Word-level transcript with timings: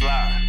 Slide. 0.00 0.46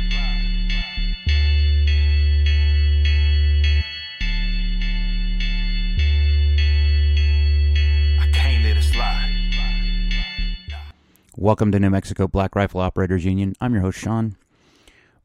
Welcome 11.35 11.71
to 11.71 11.80
New 11.80 11.89
Mexico 11.89 12.27
Black 12.27 12.55
Rifle 12.55 12.81
Operators 12.81 13.25
Union. 13.25 13.53
I'm 13.59 13.73
your 13.73 13.81
host, 13.81 13.99
Sean. 13.99 14.38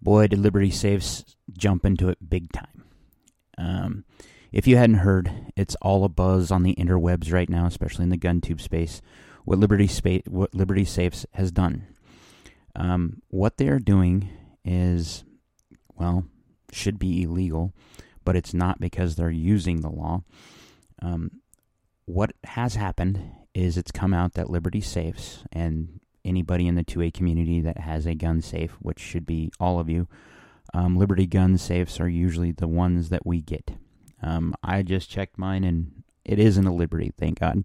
Boy, 0.01 0.27
did 0.29 0.39
Liberty 0.39 0.71
Safes 0.71 1.25
jump 1.53 1.85
into 1.85 2.09
it 2.09 2.19
big 2.29 2.51
time. 2.53 2.85
Um, 3.59 4.05
if 4.51 4.67
you 4.67 4.77
hadn't 4.77 4.97
heard, 4.97 5.31
it's 5.57 5.77
all 5.83 6.05
a 6.05 6.09
buzz 6.09 6.51
on 6.51 6.63
the 6.63 6.75
interwebs 6.75 7.33
right 7.33 7.49
now, 7.49 7.67
especially 7.67 8.05
in 8.05 8.11
the 8.11 8.17
gun 8.17 8.41
tube 8.41 8.61
space. 8.61 9.03
What 9.45 9.59
Liberty 9.59 9.87
Spa- 9.87 10.29
what 10.29 10.55
Liberty 10.55 10.85
Safes 10.85 11.27
has 11.35 11.53
done. 11.53 11.87
Um, 12.77 13.23
what 13.29 13.57
they're 13.57 13.79
doing 13.79 14.29
is, 14.65 15.25
well, 15.95 16.25
should 16.73 16.99
be 16.99 17.23
illegal, 17.23 17.73
but 18.25 18.37
it's 18.37 18.55
not 18.55 18.81
because 18.81 19.17
they're 19.17 19.31
using 19.31 19.81
the 19.81 19.91
law. 19.91 20.23
Um, 21.03 21.41
what 22.05 22.33
has 22.45 22.75
happened 22.75 23.21
is 23.55 23.77
it's 23.77 23.91
come 23.91 24.13
out 24.13 24.35
that 24.35 24.51
Liberty 24.51 24.81
Safes 24.81 25.45
and 25.51 26.01
anybody 26.25 26.67
in 26.67 26.75
the 26.75 26.85
2A 26.85 27.15
community 27.15 27.61
that 27.61 27.79
has 27.79 28.07
a 28.07 28.15
gun 28.15 28.43
safe, 28.43 28.73
which 28.81 28.99
should 28.99 29.27
be 29.27 29.51
all 29.59 29.79
of 29.81 29.89
you, 29.89 30.07
um, 30.75 30.97
Liberty 30.97 31.27
gun 31.27 31.57
safes 31.57 32.01
are 32.01 32.09
usually 32.09 32.53
the 32.53 32.69
ones 32.69 33.09
that 33.09 33.25
we 33.25 33.41
get. 33.41 33.71
Um, 34.23 34.55
I 34.63 34.83
just 34.83 35.09
checked 35.09 35.39
mine 35.39 35.65
and 35.65 36.03
it 36.25 36.39
isn't 36.39 36.67
a 36.67 36.75
Liberty, 36.75 37.13
thank 37.17 37.41
God, 37.41 37.65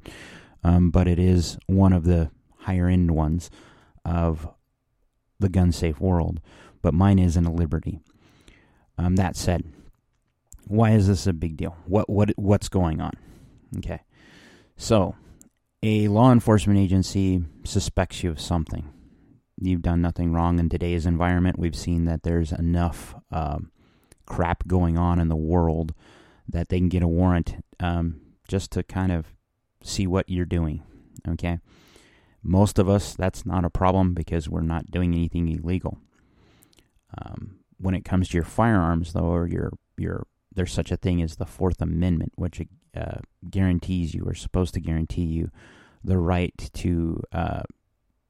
um, 0.64 0.92
but 0.92 1.08
it 1.08 1.20
is 1.20 1.58
one 1.66 1.94
of 1.94 2.03
the 2.06 2.30
higher 2.59 2.88
end 2.88 3.12
ones 3.12 3.50
of 4.06 4.48
the 5.42 5.50
gun 5.50 5.72
safe 5.72 6.00
world. 6.00 6.39
But 6.81 6.94
mine 6.94 7.20
isn't 7.20 7.45
a 7.45 7.52
Liberty. 7.52 8.00
Um, 8.97 9.16
that 9.16 9.35
said, 9.35 9.63
why 10.68 10.91
is 10.91 11.07
this 11.07 11.28
a 11.28 11.34
big 11.34 11.57
deal? 11.57 11.75
What 11.85 12.09
what 12.09 12.31
what's 12.38 12.69
going 12.69 13.02
on? 13.02 13.12
Okay, 13.78 14.01
so 14.78 15.16
a 15.84 16.07
law 16.07 16.31
enforcement 16.31 16.80
agency 16.80 17.44
suspects 17.63 18.24
you 18.24 18.31
of 18.31 18.40
something. 18.40 18.88
You've 19.59 19.81
done 19.81 20.01
nothing 20.01 20.34
wrong 20.34 20.59
in 20.59 20.69
today's 20.69 21.06
environment. 21.06 21.59
We've 21.59 21.75
seen 21.75 22.06
that 22.06 22.24
there's 22.24 22.51
enough 22.51 23.16
um, 23.31 23.72
crap 24.25 24.68
going 24.68 24.97
on 24.97 25.19
in 25.19 25.28
the 25.28 25.35
world 25.35 25.94
that 26.47 26.69
they 26.69 26.80
can 26.80 26.90
get 26.90 27.03
a 27.03 27.07
warrant 27.07 27.63
um, 27.80 28.22
just 28.47 28.72
to 28.72 28.84
kind 28.84 29.12
of 29.12 29.34
see 29.84 30.07
what 30.07 30.30
you're 30.30 30.46
doing. 30.46 30.84
Okay, 31.28 31.59
most 32.44 32.79
of 32.79 32.90
us 32.90 33.13
that's 33.16 33.46
not 33.46 33.66
a 33.66 33.69
problem 33.69 34.13
because 34.13 34.50
we're 34.50 34.62
not 34.62 34.91
doing 34.91 35.13
anything 35.13 35.47
illegal. 35.47 36.00
Um, 37.18 37.59
when 37.78 37.96
it 37.96 38.06
comes 38.06 38.29
to 38.29 38.38
your 38.38 38.44
firearms, 38.44 39.13
though, 39.13 39.25
or 39.25 39.47
your 39.47 39.74
your 39.97 40.25
there's 40.53 40.74
such 40.74 40.91
a 40.91 40.97
thing 40.97 41.22
as 41.22 41.35
the 41.35 41.46
Fourth 41.46 41.81
Amendment, 41.81 42.34
which 42.35 42.62
uh, 42.96 43.19
guarantees 43.50 44.13
you 44.13 44.24
or 44.25 44.34
supposed 44.34 44.74
to 44.74 44.81
guarantee 44.81 45.24
you 45.24 45.50
the 46.03 46.18
right 46.18 46.69
to 46.74 47.22
uh, 47.31 47.63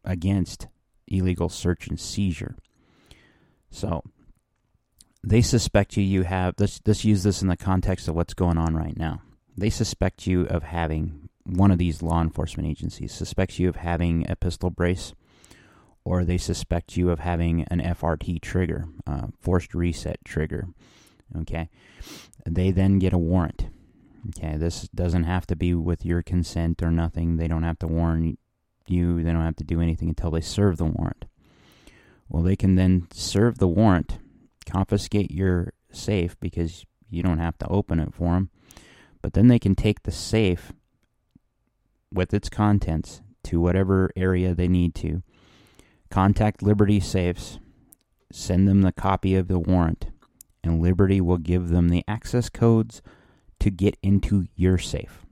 against 0.06 0.68
illegal 1.08 1.50
search 1.50 1.88
and 1.88 2.00
seizure. 2.00 2.56
So 3.70 4.04
they 5.24 5.42
suspect 5.42 5.98
you. 5.98 6.04
You 6.04 6.24
have 6.24 6.56
let's 6.60 6.82
let's 6.86 7.06
use 7.06 7.24
this 7.24 7.42
in 7.42 7.48
the 7.48 7.58
context 7.58 8.08
of 8.08 8.16
what's 8.16 8.34
going 8.34 8.58
on 8.58 8.76
right 8.76 8.98
now. 8.98 9.22
They 9.58 9.70
suspect 9.70 10.28
you 10.28 10.46
of 10.46 10.64
having 10.64 11.30
one 11.46 11.72
of 11.72 11.78
these 11.78 12.02
law 12.02 12.22
enforcement 12.22 12.70
agencies 12.70 13.14
suspects 13.14 13.60
you 13.60 13.70
of 13.70 13.78
having 13.78 14.30
a 14.30 14.36
pistol 14.36 14.70
brace, 14.70 15.14
or 16.04 16.24
they 16.24 16.38
suspect 16.38 16.98
you 16.98 17.10
of 17.10 17.20
having 17.20 17.64
an 17.64 17.80
FRT 17.82 18.42
trigger, 18.42 18.86
uh, 19.06 19.28
forced 19.40 19.74
reset 19.74 20.24
trigger. 20.26 20.68
Okay, 21.40 21.70
they 22.46 22.72
then 22.72 23.00
get 23.00 23.14
a 23.14 23.18
warrant. 23.18 23.68
Okay, 24.30 24.58
this 24.58 24.88
doesn't 24.90 25.24
have 25.24 25.48
to 25.48 25.56
be 25.56 25.74
with 25.74 26.06
your 26.06 26.22
consent 26.22 26.84
or 26.84 26.92
nothing. 26.92 27.38
They 27.38 27.48
don't 27.48 27.64
have 27.64 27.80
to 27.80 27.88
warn 27.88 28.38
you. 28.88 29.24
They 29.24 29.32
don't 29.32 29.46
have 29.46 29.56
to 29.58 29.64
do 29.64 29.82
anything 29.82 30.10
until 30.10 30.32
they 30.32 30.42
serve 30.42 30.78
the 30.78 30.86
warrant. 30.86 31.26
Well, 32.30 32.44
they 32.44 32.56
can 32.56 32.76
then 32.76 33.08
serve 33.12 33.58
the 33.58 33.68
warrant, 33.68 34.20
confiscate 34.66 35.32
your 35.32 35.74
safe 35.92 36.40
because 36.40 36.86
you 37.10 37.24
don't 37.24 37.40
have 37.40 37.58
to 37.60 37.68
open 37.68 38.00
it 38.00 38.14
for 38.14 38.34
them. 38.34 38.50
But 39.22 39.34
then 39.34 39.48
they 39.48 39.60
can 39.60 39.76
take 39.76 40.04
the 40.04 40.12
safe 40.12 40.72
with 42.14 42.34
its 42.34 42.50
contents 42.50 43.22
to 43.44 43.60
whatever 43.60 44.12
area 44.16 44.54
they 44.54 44.68
need 44.68 44.94
to. 44.96 45.24
Contact 46.10 46.62
Liberty 46.62 47.00
Safes, 47.00 47.60
send 48.32 48.68
them 48.68 48.82
the 48.82 48.92
copy 48.92 49.36
of 49.36 49.48
the 49.48 49.60
warrant, 49.60 50.08
and 50.64 50.82
Liberty 50.82 51.22
will 51.22 51.38
give 51.38 51.70
them 51.70 51.90
the 51.90 52.04
access 52.08 52.50
codes 52.50 53.02
to 53.60 53.70
get 53.70 53.98
into 54.04 54.46
your 54.56 54.78
safe. 54.78 55.26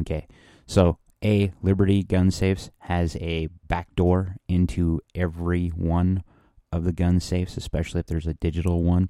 Okay, 0.00 0.26
so 0.66 0.98
A, 1.24 1.52
Liberty 1.62 2.02
Gun 2.02 2.30
Safes 2.30 2.70
has 2.80 3.16
a 3.16 3.48
back 3.68 3.94
door 3.94 4.36
into 4.48 5.00
every 5.14 5.68
one 5.68 6.24
of 6.72 6.84
the 6.84 6.92
gun 6.92 7.20
safes, 7.20 7.56
especially 7.56 8.00
if 8.00 8.06
there's 8.06 8.26
a 8.26 8.34
digital 8.34 8.82
one, 8.82 9.08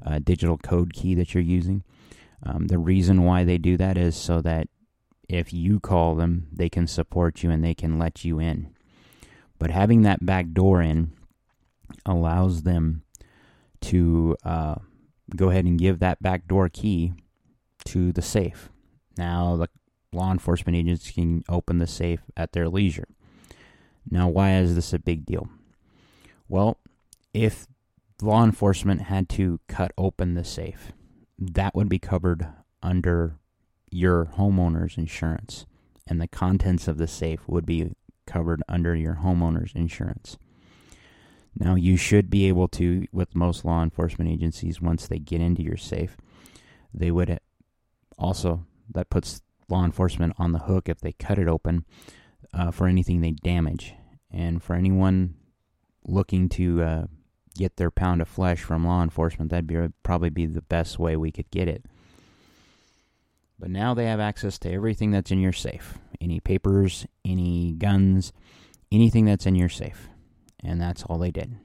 a 0.00 0.20
digital 0.20 0.56
code 0.56 0.92
key 0.92 1.14
that 1.14 1.34
you're 1.34 1.42
using. 1.42 1.82
Um, 2.44 2.68
the 2.68 2.78
reason 2.78 3.24
why 3.24 3.44
they 3.44 3.58
do 3.58 3.76
that 3.76 3.96
is 3.98 4.16
so 4.16 4.40
that 4.42 4.68
if 5.32 5.50
you 5.50 5.80
call 5.80 6.14
them, 6.14 6.46
they 6.52 6.68
can 6.68 6.86
support 6.86 7.42
you 7.42 7.50
and 7.50 7.64
they 7.64 7.72
can 7.72 7.98
let 7.98 8.22
you 8.22 8.38
in. 8.38 8.68
But 9.58 9.70
having 9.70 10.02
that 10.02 10.26
back 10.26 10.52
door 10.52 10.82
in 10.82 11.12
allows 12.04 12.64
them 12.64 13.02
to 13.80 14.36
uh, 14.44 14.74
go 15.34 15.48
ahead 15.48 15.64
and 15.64 15.78
give 15.78 16.00
that 16.00 16.22
back 16.22 16.46
door 16.46 16.68
key 16.68 17.14
to 17.86 18.12
the 18.12 18.20
safe. 18.20 18.68
Now, 19.16 19.56
the 19.56 19.68
law 20.12 20.30
enforcement 20.30 20.76
agents 20.76 21.10
can 21.10 21.44
open 21.48 21.78
the 21.78 21.86
safe 21.86 22.20
at 22.36 22.52
their 22.52 22.68
leisure. 22.68 23.08
Now, 24.10 24.28
why 24.28 24.56
is 24.56 24.74
this 24.74 24.92
a 24.92 24.98
big 24.98 25.24
deal? 25.24 25.48
Well, 26.46 26.78
if 27.32 27.66
law 28.20 28.44
enforcement 28.44 29.02
had 29.02 29.30
to 29.30 29.60
cut 29.66 29.92
open 29.96 30.34
the 30.34 30.44
safe, 30.44 30.92
that 31.38 31.74
would 31.74 31.88
be 31.88 31.98
covered 31.98 32.46
under 32.82 33.38
your 33.92 34.30
homeowner's 34.36 34.96
insurance, 34.96 35.66
and 36.06 36.20
the 36.20 36.28
contents 36.28 36.88
of 36.88 36.98
the 36.98 37.06
safe 37.06 37.48
would 37.48 37.66
be 37.66 37.92
covered 38.26 38.62
under 38.68 38.94
your 38.94 39.20
homeowner's 39.22 39.72
insurance. 39.74 40.38
Now, 41.54 41.74
you 41.74 41.96
should 41.96 42.30
be 42.30 42.46
able 42.48 42.68
to, 42.68 43.06
with 43.12 43.34
most 43.34 43.64
law 43.64 43.82
enforcement 43.82 44.30
agencies, 44.30 44.80
once 44.80 45.06
they 45.06 45.18
get 45.18 45.40
into 45.40 45.62
your 45.62 45.76
safe, 45.76 46.16
they 46.94 47.10
would 47.10 47.38
also, 48.18 48.64
that 48.90 49.10
puts 49.10 49.42
law 49.68 49.84
enforcement 49.84 50.34
on 50.38 50.52
the 50.52 50.60
hook 50.60 50.88
if 50.88 51.00
they 51.00 51.12
cut 51.12 51.38
it 51.38 51.48
open 51.48 51.84
uh, 52.54 52.70
for 52.70 52.86
anything 52.86 53.20
they 53.20 53.32
damage. 53.32 53.94
And 54.30 54.62
for 54.62 54.74
anyone 54.74 55.34
looking 56.06 56.48
to 56.50 56.82
uh, 56.82 57.04
get 57.56 57.76
their 57.76 57.90
pound 57.90 58.22
of 58.22 58.28
flesh 58.28 58.62
from 58.62 58.86
law 58.86 59.02
enforcement, 59.02 59.50
that'd 59.50 59.66
be, 59.66 59.76
probably 60.02 60.30
be 60.30 60.46
the 60.46 60.62
best 60.62 60.98
way 60.98 61.16
we 61.16 61.30
could 61.30 61.50
get 61.50 61.68
it. 61.68 61.84
But 63.62 63.70
now 63.70 63.94
they 63.94 64.06
have 64.06 64.18
access 64.18 64.58
to 64.58 64.72
everything 64.72 65.12
that's 65.12 65.30
in 65.30 65.38
your 65.38 65.52
safe 65.52 65.96
any 66.20 66.40
papers, 66.40 67.06
any 67.24 67.74
guns, 67.74 68.32
anything 68.90 69.24
that's 69.24 69.46
in 69.46 69.54
your 69.54 69.68
safe. 69.68 70.08
And 70.64 70.80
that's 70.80 71.04
all 71.04 71.18
they 71.18 71.30
did. 71.30 71.56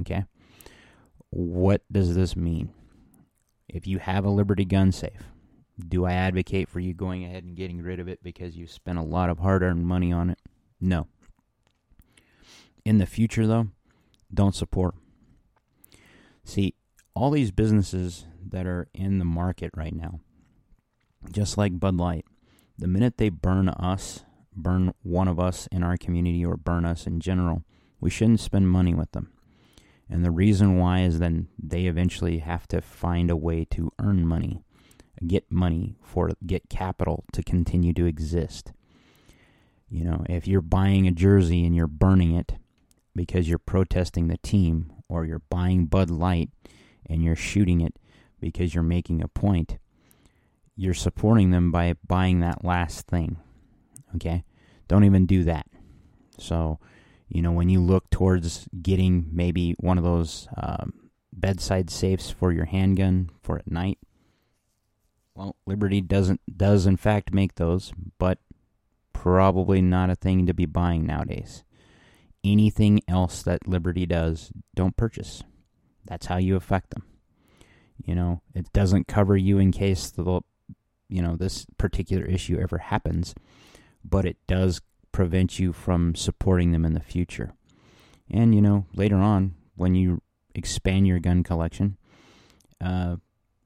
Okay? 0.00 0.24
What 1.30 1.82
does 1.90 2.16
this 2.16 2.34
mean? 2.34 2.70
If 3.68 3.86
you 3.86 4.00
have 4.00 4.24
a 4.24 4.30
Liberty 4.30 4.64
gun 4.64 4.90
safe, 4.90 5.22
do 5.78 6.04
I 6.04 6.14
advocate 6.14 6.68
for 6.68 6.80
you 6.80 6.94
going 6.94 7.24
ahead 7.24 7.44
and 7.44 7.56
getting 7.56 7.80
rid 7.80 8.00
of 8.00 8.08
it 8.08 8.20
because 8.22 8.56
you 8.56 8.66
spent 8.66 8.98
a 8.98 9.02
lot 9.02 9.30
of 9.30 9.38
hard 9.38 9.62
earned 9.62 9.86
money 9.86 10.12
on 10.12 10.30
it? 10.30 10.38
No. 10.80 11.06
In 12.84 12.98
the 12.98 13.06
future, 13.06 13.46
though, 13.46 13.68
don't 14.32 14.54
support. 14.54 14.96
See, 16.42 16.74
all 17.14 17.30
these 17.30 17.52
businesses 17.52 18.26
that 18.48 18.66
are 18.66 18.88
in 18.92 19.18
the 19.18 19.24
market 19.24 19.70
right 19.76 19.94
now, 19.94 20.20
just 21.30 21.58
like 21.58 21.80
Bud 21.80 21.96
Light, 21.96 22.24
the 22.78 22.86
minute 22.86 23.18
they 23.18 23.28
burn 23.28 23.68
us, 23.68 24.24
burn 24.54 24.92
one 25.02 25.28
of 25.28 25.38
us 25.38 25.68
in 25.70 25.82
our 25.82 25.96
community, 25.96 26.44
or 26.44 26.56
burn 26.56 26.84
us 26.84 27.06
in 27.06 27.20
general, 27.20 27.64
we 28.00 28.10
shouldn't 28.10 28.40
spend 28.40 28.68
money 28.68 28.94
with 28.94 29.12
them. 29.12 29.32
And 30.08 30.24
the 30.24 30.30
reason 30.30 30.78
why 30.78 31.00
is 31.00 31.18
then 31.18 31.48
they 31.58 31.86
eventually 31.86 32.38
have 32.38 32.68
to 32.68 32.80
find 32.80 33.30
a 33.30 33.36
way 33.36 33.64
to 33.66 33.92
earn 33.98 34.26
money, 34.26 34.62
get 35.26 35.50
money 35.50 35.96
for 36.02 36.30
get 36.46 36.68
capital 36.68 37.24
to 37.32 37.42
continue 37.42 37.92
to 37.94 38.06
exist. 38.06 38.72
You 39.88 40.04
know, 40.04 40.24
if 40.28 40.46
you're 40.46 40.60
buying 40.60 41.06
a 41.06 41.12
jersey 41.12 41.64
and 41.64 41.74
you're 41.74 41.86
burning 41.86 42.34
it 42.34 42.54
because 43.14 43.48
you're 43.48 43.58
protesting 43.58 44.28
the 44.28 44.38
team, 44.38 44.92
or 45.08 45.24
you're 45.24 45.42
buying 45.50 45.86
Bud 45.86 46.10
Light 46.10 46.50
and 47.06 47.22
you're 47.22 47.36
shooting 47.36 47.80
it 47.80 47.94
because 48.40 48.74
you're 48.74 48.82
making 48.82 49.22
a 49.22 49.28
point, 49.28 49.78
you're 50.76 50.94
supporting 50.94 51.50
them 51.50 51.70
by 51.70 51.94
buying 52.06 52.40
that 52.40 52.64
last 52.64 53.06
thing. 53.06 53.36
Okay? 54.16 54.44
Don't 54.88 55.04
even 55.04 55.26
do 55.26 55.44
that. 55.44 55.66
So, 56.38 56.78
you 57.28 57.42
know, 57.42 57.52
when 57.52 57.68
you 57.68 57.80
look 57.80 58.10
towards 58.10 58.68
getting 58.82 59.28
maybe 59.32 59.74
one 59.78 59.98
of 59.98 60.04
those 60.04 60.48
um, 60.56 61.10
bedside 61.32 61.90
safes 61.90 62.30
for 62.30 62.52
your 62.52 62.64
handgun 62.64 63.30
for 63.42 63.58
at 63.58 63.70
night, 63.70 63.98
well, 65.34 65.56
Liberty 65.66 66.00
doesn't 66.00 66.40
does 66.56 66.86
in 66.86 66.96
fact 66.96 67.34
make 67.34 67.56
those, 67.56 67.92
but 68.18 68.38
probably 69.12 69.82
not 69.82 70.10
a 70.10 70.14
thing 70.14 70.46
to 70.46 70.54
be 70.54 70.66
buying 70.66 71.06
nowadays. 71.06 71.64
Anything 72.44 73.00
else 73.08 73.42
that 73.42 73.66
Liberty 73.66 74.06
does, 74.06 74.52
don't 74.74 74.96
purchase. 74.96 75.42
That's 76.04 76.26
how 76.26 76.36
you 76.36 76.56
affect 76.56 76.90
them. 76.90 77.04
You 78.04 78.14
know, 78.14 78.42
it 78.54 78.72
doesn't 78.72 79.08
cover 79.08 79.36
you 79.36 79.58
in 79.58 79.72
case 79.72 80.10
the 80.10 80.42
you 81.08 81.22
know 81.22 81.36
this 81.36 81.66
particular 81.78 82.24
issue 82.24 82.58
ever 82.58 82.78
happens, 82.78 83.34
but 84.04 84.24
it 84.24 84.36
does 84.46 84.80
prevent 85.12 85.58
you 85.58 85.72
from 85.72 86.14
supporting 86.14 86.72
them 86.72 86.84
in 86.84 86.94
the 86.94 87.00
future. 87.00 87.54
And 88.30 88.54
you 88.54 88.62
know, 88.62 88.86
later 88.94 89.16
on 89.16 89.54
when 89.76 89.94
you 89.94 90.20
expand 90.54 91.06
your 91.06 91.20
gun 91.20 91.42
collection, 91.42 91.96
uh, 92.80 93.16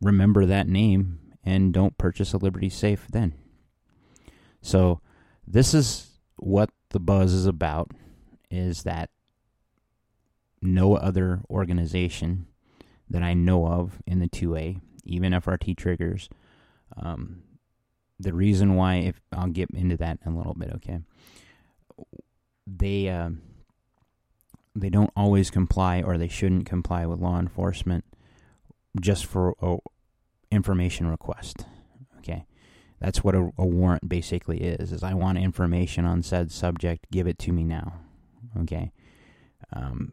remember 0.00 0.46
that 0.46 0.68
name 0.68 1.20
and 1.44 1.72
don't 1.72 1.98
purchase 1.98 2.32
a 2.32 2.38
Liberty 2.38 2.68
safe 2.68 3.06
then. 3.10 3.34
So, 4.60 5.00
this 5.46 5.72
is 5.72 6.10
what 6.36 6.70
the 6.90 7.00
buzz 7.00 7.32
is 7.32 7.46
about 7.46 7.90
is 8.50 8.82
that 8.82 9.10
no 10.60 10.96
other 10.96 11.40
organization 11.48 12.46
that 13.08 13.22
I 13.22 13.34
know 13.34 13.66
of 13.66 14.02
in 14.06 14.18
the 14.18 14.28
2A, 14.28 14.80
even 15.04 15.32
FRT 15.32 15.76
triggers, 15.76 16.28
um, 17.00 17.42
the 18.20 18.32
reason 18.32 18.74
why, 18.74 18.96
if 18.96 19.20
I'll 19.32 19.48
get 19.48 19.70
into 19.70 19.96
that 19.98 20.18
in 20.24 20.32
a 20.32 20.36
little 20.36 20.54
bit, 20.54 20.72
okay? 20.76 21.00
They 22.66 23.08
uh, 23.08 23.30
they 24.74 24.90
don't 24.90 25.12
always 25.16 25.50
comply, 25.50 26.02
or 26.02 26.18
they 26.18 26.28
shouldn't 26.28 26.66
comply 26.66 27.06
with 27.06 27.20
law 27.20 27.38
enforcement 27.38 28.04
just 29.00 29.26
for 29.26 29.54
a 29.62 29.76
information 30.50 31.06
request. 31.06 31.64
Okay, 32.18 32.46
that's 33.00 33.24
what 33.24 33.34
a, 33.34 33.50
a 33.56 33.66
warrant 33.66 34.08
basically 34.08 34.58
is. 34.58 34.92
Is 34.92 35.02
I 35.02 35.14
want 35.14 35.38
information 35.38 36.04
on 36.04 36.22
said 36.22 36.52
subject, 36.52 37.06
give 37.10 37.26
it 37.26 37.38
to 37.40 37.52
me 37.52 37.64
now. 37.64 38.00
Okay, 38.60 38.92
um, 39.72 40.12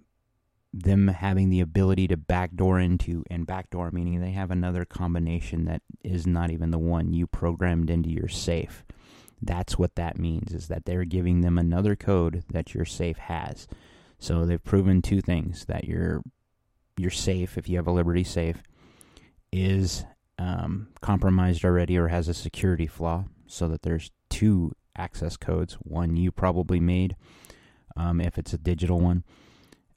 them 0.78 1.08
having 1.08 1.50
the 1.50 1.62
ability 1.62 2.06
to 2.06 2.18
backdoor 2.18 2.80
into, 2.80 3.24
and 3.32 3.48
backdoor 3.48 3.92
meaning 3.92 4.20
they 4.20 4.32
have 4.32 4.52
another 4.52 4.84
combination 4.84 5.64
that 5.66 5.82
is 6.04 6.28
not 6.28 6.52
even 6.52 6.72
the 6.72 6.78
one 6.78 7.14
you 7.14 7.26
programmed 7.26 7.90
into 7.90 8.10
your 8.10 8.28
safe. 8.28 8.84
That's 9.42 9.78
what 9.78 9.96
that 9.96 10.20
means, 10.20 10.54
is 10.54 10.68
that 10.68 10.86
they're 10.86 11.06
giving 11.06 11.42
them 11.42 11.58
another 11.58 11.96
code 11.96 12.44
that 12.52 12.74
your 12.74 12.84
safe 12.84 13.18
has. 13.18 13.68
So 14.20 14.46
they've 14.46 14.64
proven 14.64 15.02
two 15.02 15.22
things 15.22 15.66
that 15.66 15.86
your 15.86 16.22
your 16.98 17.12
safe, 17.12 17.58
if 17.58 17.70
you 17.70 17.78
have 17.78 17.88
a 17.88 17.92
Liberty 17.92 18.24
safe, 18.24 18.62
is 19.52 20.06
um, 20.38 20.88
compromised 21.02 21.64
already 21.64 21.98
or 21.98 22.10
has 22.10 22.28
a 22.28 22.34
security 22.34 22.88
flaw, 22.88 23.26
so 23.48 23.68
that 23.70 23.84
there's 23.84 24.12
two 24.30 24.74
access 24.98 25.38
codes. 25.38 25.74
One 25.76 26.18
you 26.18 26.32
probably 26.32 26.80
made, 26.80 27.16
um, 27.96 28.20
if 28.20 28.38
it's 28.38 28.54
a 28.54 28.58
digital 28.58 29.00
one, 29.00 29.24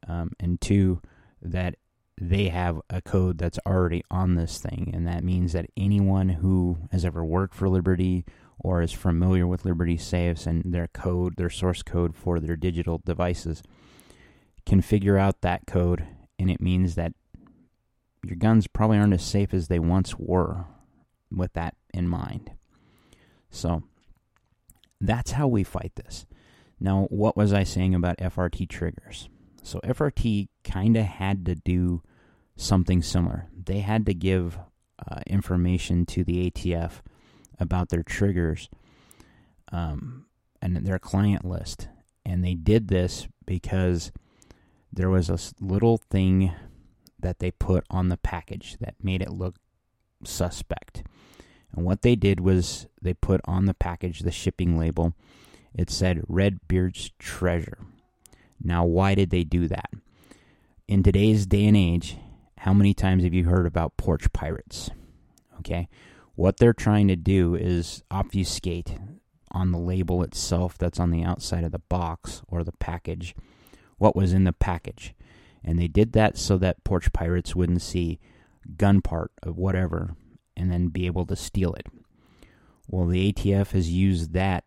um, 0.07 0.33
and 0.39 0.61
two, 0.61 1.01
that 1.43 1.77
they 2.21 2.49
have 2.49 2.81
a 2.91 3.01
code 3.01 3.39
that's 3.39 3.59
already 3.67 4.03
on 4.11 4.35
this 4.35 4.59
thing, 4.59 4.91
and 4.95 5.07
that 5.07 5.25
means 5.25 5.53
that 5.53 5.71
anyone 5.77 6.29
who 6.29 6.79
has 6.91 7.05
ever 7.05 7.25
worked 7.25 7.55
for 7.55 7.69
Liberty 7.69 8.25
or 8.59 8.83
is 8.83 8.93
familiar 8.93 9.47
with 9.47 9.65
Liberty 9.65 9.97
safes 9.97 10.47
and 10.47 10.75
their 10.75 10.89
code, 10.89 11.37
their 11.37 11.51
source 11.51 11.83
code 11.83 12.17
for 12.17 12.41
their 12.41 12.57
digital 12.57 13.01
devices, 13.05 13.63
can 14.67 14.81
figure 14.81 15.17
out 15.17 15.41
that 15.43 15.67
code, 15.67 16.05
and 16.39 16.51
it 16.51 16.61
means 16.61 16.97
that 16.97 17.13
your 18.25 18.37
guns 18.37 18.67
probably 18.67 18.99
aren't 18.99 19.15
as 19.15 19.25
safe 19.25 19.55
as 19.55 19.69
they 19.69 19.79
once 19.79 20.19
were 20.19 20.65
with 21.31 21.53
that 21.53 21.75
in 21.95 22.09
mind. 22.09 22.51
So 23.51 23.85
that's 25.01 25.33
how 25.33 25.47
we 25.47 25.63
fight 25.63 25.93
this. 25.95 26.27
Now, 26.81 27.07
what 27.11 27.37
was 27.37 27.53
I 27.53 27.65
saying 27.65 27.95
about 27.95 28.19
FRT 28.19 28.69
triggers? 28.69 29.29
So 29.63 29.81
FRT 29.81 30.49
kind 30.65 30.97
of 30.97 31.05
had 31.05 31.45
to 31.47 31.55
do 31.55 32.03
something 32.57 33.03
similar. 33.03 33.49
They 33.53 33.81
had 33.81 34.07
to 34.07 34.15
give 34.15 34.59
uh, 35.07 35.21
information 35.27 36.07
to 36.07 36.25
the 36.25 36.51
ATF 36.51 37.03
about 37.61 37.89
their 37.89 38.03
triggers 38.03 38.69
um, 39.73 40.27
and 40.61 40.77
their 40.77 40.99
client 40.99 41.45
list. 41.45 41.89
And 42.25 42.45
they 42.45 42.55
did 42.55 42.89
this 42.89 43.29
because 43.47 44.13
there 44.93 45.11
was 45.11 45.29
a 45.29 45.39
little 45.65 45.99
thing 45.99 46.53
that 47.19 47.39
they 47.39 47.51
put 47.51 47.85
on 47.91 48.09
the 48.09 48.17
package 48.17 48.77
that 48.81 48.95
made 49.03 49.23
it 49.23 49.33
look 49.33 49.57
suspect. 50.25 51.03
And 51.75 51.85
what 51.85 52.03
they 52.03 52.17
did 52.17 52.41
was 52.41 52.87
they 53.01 53.15
put 53.15 53.41
on 53.45 53.67
the 53.67 53.75
package 53.75 54.21
the 54.21 54.31
shipping 54.31 54.79
label. 54.79 55.15
It 55.75 55.91
said 55.91 56.25
Redbeard's 56.29 57.11
Treasure. 57.19 57.79
Now, 58.63 58.85
why 58.85 59.15
did 59.15 59.31
they 59.31 59.45
do 59.45 59.69
that? 59.69 59.91
In 60.87 61.03
today's 61.03 61.47
day 61.47 61.67
and 61.67 61.77
age, 61.77 62.17
how 62.59 62.73
many 62.73 62.95
times 62.95 63.25
have 63.25 63.35
you 63.35 63.45
heard 63.45 63.67
about 63.67 63.97
porch 63.97 64.33
pirates? 64.33 64.91
Okay. 65.59 65.89
What 66.35 66.59
they're 66.59 66.73
trying 66.73 67.09
to 67.09 67.17
do 67.17 67.55
is 67.55 68.03
obfuscate 68.11 68.97
on 69.51 69.73
the 69.73 69.79
label 69.79 70.23
itself 70.23 70.79
that's 70.79 71.01
on 71.01 71.11
the 71.11 71.23
outside 71.23 71.65
of 71.65 71.73
the 71.73 71.81
box 71.81 72.43
or 72.49 72.63
the 72.63 72.73
package 72.73 73.35
what 73.99 74.17
was 74.17 74.33
in 74.33 74.45
the 74.45 74.53
package. 74.53 75.15
And 75.63 75.79
they 75.79 75.89
did 75.89 76.13
that 76.13 76.39
so 76.39 76.57
that 76.59 76.85
porch 76.85 77.13
pirates 77.13 77.55
wouldn't 77.55 77.83
see 77.83 78.21
gun 78.77 79.03
part 79.03 79.33
of 79.43 79.59
whatever 79.59 80.15
and 80.57 80.71
then 80.71 80.89
be 80.89 81.07
able 81.07 81.27
to 81.27 81.37
steal 81.37 81.75
it. 81.75 81.87
Well, 82.87 83.07
the 83.07 83.33
ATF 83.33 83.73
has 83.73 83.91
used 83.91 84.33
that 84.33 84.65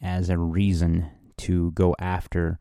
as 0.00 0.28
a 0.28 0.38
reason 0.38 1.10
to 1.38 1.72
go 1.72 1.96
after 1.98 2.58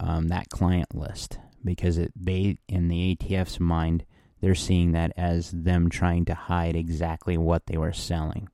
um, 0.00 0.28
that 0.28 0.50
client 0.50 0.94
list 0.94 1.38
because 1.64 1.98
it, 1.98 2.12
they, 2.14 2.58
in 2.68 2.88
the 2.88 3.16
ATF's 3.16 3.58
mind, 3.58 4.04
they're 4.40 4.54
seeing 4.54 4.92
that 4.92 5.12
as 5.16 5.50
them 5.50 5.88
trying 5.88 6.24
to 6.26 6.34
hide 6.34 6.76
exactly 6.76 7.38
what 7.38 7.66
they 7.66 7.78
were 7.78 7.92
selling 7.92 8.48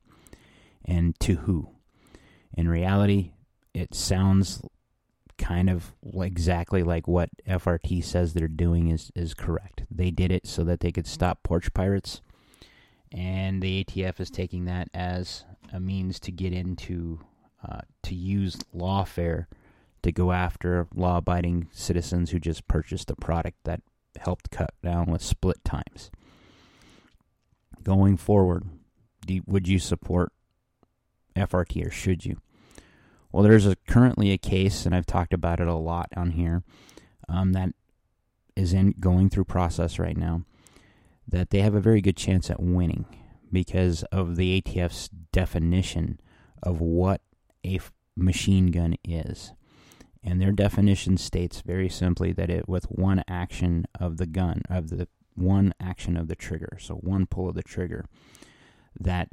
and 0.84 1.18
to 1.20 1.36
who. 1.36 1.70
In 2.56 2.68
reality, 2.68 3.32
it 3.74 3.94
sounds 3.94 4.62
kind 5.38 5.70
of 5.70 5.94
exactly 6.14 6.82
like 6.82 7.08
what 7.08 7.30
FRT 7.48 8.04
says 8.04 8.34
they're 8.34 8.46
doing 8.46 8.88
is, 8.88 9.10
is 9.16 9.34
correct. 9.34 9.82
They 9.90 10.10
did 10.10 10.30
it 10.30 10.46
so 10.46 10.62
that 10.64 10.80
they 10.80 10.92
could 10.92 11.06
stop 11.06 11.42
porch 11.42 11.72
pirates, 11.72 12.20
and 13.12 13.62
the 13.62 13.82
ATF 13.82 14.20
is 14.20 14.30
taking 14.30 14.66
that 14.66 14.88
as 14.94 15.44
a 15.72 15.80
means 15.80 16.20
to 16.20 16.32
get 16.32 16.52
into 16.52 17.20
uh, 17.66 17.80
to 18.04 18.14
use 18.14 18.56
lawfare 18.74 19.46
to 20.02 20.12
go 20.12 20.32
after 20.32 20.86
law 20.94 21.18
abiding 21.18 21.68
citizens 21.72 22.30
who 22.30 22.38
just 22.38 22.68
purchased 22.68 23.10
a 23.10 23.16
product 23.16 23.58
that 23.64 23.82
helped 24.18 24.50
cut 24.50 24.72
down 24.82 25.06
with 25.06 25.22
split 25.22 25.64
times. 25.64 26.10
Going 27.82 28.16
forward, 28.16 28.64
do, 29.26 29.40
would 29.46 29.68
you 29.68 29.78
support 29.78 30.32
FRT 31.36 31.86
or 31.86 31.90
should 31.90 32.24
you? 32.24 32.38
Well, 33.32 33.42
there's 33.42 33.66
a, 33.66 33.76
currently 33.88 34.32
a 34.32 34.38
case, 34.38 34.84
and 34.86 34.94
I've 34.94 35.06
talked 35.06 35.32
about 35.32 35.60
it 35.60 35.68
a 35.68 35.74
lot 35.74 36.08
on 36.16 36.32
here, 36.32 36.62
um, 37.28 37.52
that 37.52 37.70
is 38.56 38.72
in 38.72 38.94
going 38.98 39.30
through 39.30 39.44
process 39.44 39.98
right 39.98 40.16
now. 40.16 40.42
That 41.28 41.50
they 41.50 41.60
have 41.60 41.76
a 41.76 41.80
very 41.80 42.00
good 42.00 42.16
chance 42.16 42.50
at 42.50 42.60
winning 42.60 43.04
because 43.52 44.02
of 44.10 44.36
the 44.36 44.60
ATF's 44.60 45.08
definition 45.32 46.20
of 46.62 46.80
what 46.80 47.20
a 47.64 47.76
f- 47.76 47.92
machine 48.16 48.72
gun 48.72 48.96
is. 49.04 49.52
And 50.22 50.40
their 50.40 50.52
definition 50.52 51.16
states 51.16 51.62
very 51.62 51.88
simply 51.88 52.32
that 52.32 52.50
it 52.50 52.68
with 52.68 52.84
one 52.84 53.24
action 53.26 53.86
of 53.98 54.18
the 54.18 54.26
gun 54.26 54.62
of 54.68 54.90
the 54.90 55.08
one 55.34 55.72
action 55.80 56.16
of 56.16 56.28
the 56.28 56.36
trigger, 56.36 56.76
so 56.78 56.94
one 56.96 57.26
pull 57.26 57.48
of 57.48 57.54
the 57.54 57.62
trigger, 57.62 58.04
that 58.98 59.28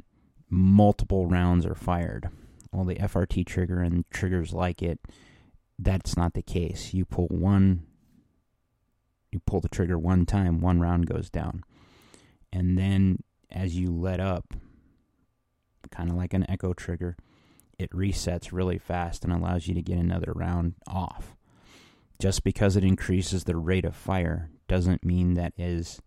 multiple 0.48 1.26
rounds 1.26 1.66
are 1.66 1.74
fired. 1.74 2.30
Well, 2.72 2.84
the 2.84 2.94
FRT 2.94 3.46
trigger 3.46 3.80
and 3.80 4.04
triggers 4.10 4.52
like 4.52 4.82
it, 4.82 5.00
that's 5.78 6.16
not 6.16 6.34
the 6.34 6.42
case. 6.42 6.94
You 6.94 7.04
pull 7.04 7.26
one, 7.28 7.84
you 9.30 9.40
pull 9.40 9.60
the 9.60 9.68
trigger 9.68 9.98
one 9.98 10.26
time, 10.26 10.60
one 10.60 10.80
round 10.80 11.06
goes 11.06 11.28
down. 11.28 11.64
And 12.52 12.78
then 12.78 13.22
as 13.50 13.76
you 13.76 13.90
let 13.90 14.20
up, 14.20 14.54
kind 15.90 16.10
of 16.10 16.16
like 16.16 16.34
an 16.34 16.48
echo 16.50 16.72
trigger, 16.72 17.16
it 17.78 17.90
resets 17.90 18.52
really 18.52 18.78
fast 18.78 19.24
and 19.24 19.32
allows 19.32 19.68
you 19.68 19.74
to 19.74 19.82
get 19.82 19.98
another 19.98 20.32
round 20.34 20.74
off. 20.86 21.36
Just 22.18 22.42
because 22.42 22.74
it 22.74 22.84
increases 22.84 23.44
the 23.44 23.56
rate 23.56 23.84
of 23.84 23.94
fire 23.94 24.50
doesn't 24.66 25.04
mean 25.04 25.34
that 25.34 25.52
is 25.56 26.00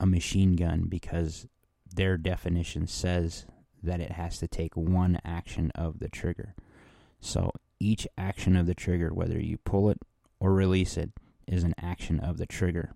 a 0.00 0.06
machine 0.06 0.56
gun 0.56 0.86
because 0.88 1.46
their 1.94 2.16
definition 2.16 2.86
says 2.86 3.46
that 3.82 4.00
it 4.00 4.12
has 4.12 4.38
to 4.38 4.48
take 4.48 4.76
one 4.76 5.20
action 5.24 5.70
of 5.74 6.00
the 6.00 6.08
trigger. 6.08 6.54
So 7.20 7.52
each 7.78 8.06
action 8.18 8.56
of 8.56 8.66
the 8.66 8.74
trigger, 8.74 9.14
whether 9.14 9.38
you 9.38 9.58
pull 9.58 9.90
it 9.90 9.98
or 10.40 10.52
release 10.52 10.96
it, 10.96 11.10
is 11.46 11.62
an 11.62 11.74
action 11.80 12.18
of 12.18 12.38
the 12.38 12.46
trigger. 12.46 12.94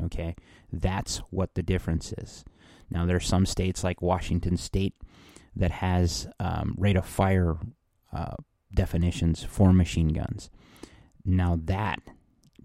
Okay, 0.00 0.36
that's 0.72 1.18
what 1.30 1.54
the 1.54 1.62
difference 1.62 2.12
is. 2.12 2.44
Now, 2.90 3.04
there 3.04 3.16
are 3.16 3.20
some 3.20 3.46
states 3.46 3.82
like 3.82 4.00
Washington 4.00 4.56
State 4.56 4.94
that 5.58 5.70
has 5.70 6.28
um, 6.40 6.74
rate 6.78 6.96
of 6.96 7.04
fire 7.04 7.56
uh, 8.12 8.36
definitions 8.72 9.42
for 9.44 9.72
machine 9.72 10.08
guns. 10.08 10.48
Now, 11.24 11.58
that 11.64 12.00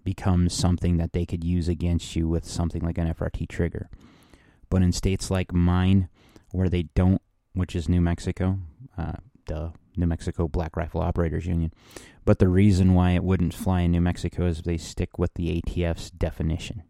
becomes 0.04 0.54
something 0.54 0.96
that 0.98 1.12
they 1.12 1.26
could 1.26 1.44
use 1.44 1.68
against 1.68 2.14
you 2.14 2.28
with 2.28 2.44
something 2.44 2.82
like 2.82 2.98
an 2.98 3.12
FRT 3.12 3.48
trigger. 3.48 3.90
But 4.70 4.82
in 4.82 4.92
states 4.92 5.30
like 5.30 5.52
mine, 5.52 6.08
where 6.52 6.68
they 6.68 6.84
don't, 6.94 7.20
which 7.52 7.74
is 7.74 7.88
New 7.88 8.00
Mexico, 8.00 8.58
uh, 8.96 9.14
the 9.46 9.72
New 9.96 10.06
Mexico 10.06 10.48
Black 10.48 10.76
Rifle 10.76 11.00
Operators 11.00 11.46
Union. 11.46 11.72
But 12.24 12.38
the 12.38 12.48
reason 12.48 12.94
why 12.94 13.12
it 13.12 13.24
wouldn't 13.24 13.54
fly 13.54 13.82
in 13.82 13.92
New 13.92 14.00
Mexico 14.00 14.46
is 14.46 14.62
they 14.62 14.78
stick 14.78 15.18
with 15.18 15.34
the 15.34 15.60
ATF's 15.60 16.10
definition, 16.10 16.82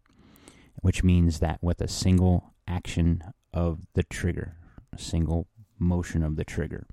which 0.80 1.02
means 1.02 1.40
that 1.40 1.58
with 1.62 1.80
a 1.80 1.88
single 1.88 2.54
action 2.66 3.22
of 3.52 3.86
the 3.94 4.02
trigger, 4.02 4.56
a 4.92 4.98
single 4.98 5.48
motion 5.84 6.22
of 6.22 6.36
the 6.36 6.44
trigger, 6.44 6.86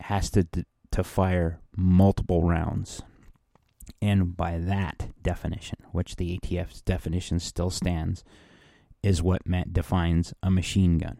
has 0.00 0.30
to 0.30 0.46
to 0.90 1.02
fire 1.02 1.60
multiple 1.76 2.42
rounds. 2.42 3.02
And 4.00 4.36
by 4.36 4.58
that 4.58 5.08
definition, 5.22 5.78
which 5.92 6.16
the 6.16 6.38
ATF's 6.38 6.82
definition 6.82 7.40
still 7.40 7.70
stands, 7.70 8.22
is 9.02 9.22
what 9.22 9.46
Matt 9.46 9.72
defines 9.72 10.32
a 10.42 10.50
machine 10.50 10.98
gun. 10.98 11.18